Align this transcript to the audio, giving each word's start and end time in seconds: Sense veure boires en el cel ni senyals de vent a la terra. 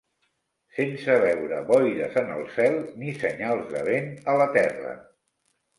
Sense 0.77 1.17
veure 1.25 1.59
boires 1.69 2.19
en 2.23 2.33
el 2.37 2.43
cel 2.57 2.81
ni 3.03 3.15
senyals 3.21 3.73
de 3.77 3.87
vent 3.93 4.13
a 4.35 4.39
la 4.43 4.51
terra. 4.59 5.01